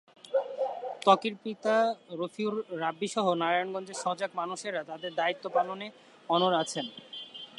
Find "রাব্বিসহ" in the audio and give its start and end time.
2.83-3.25